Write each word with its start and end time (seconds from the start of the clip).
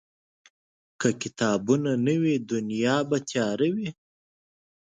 که 0.99 1.09
کتابونه 1.21 1.91
نه 2.05 2.15
وي، 2.21 2.35
دنیا 2.51 2.95
به 3.09 3.17
تیاره 3.29 3.67
وي. 3.75 3.89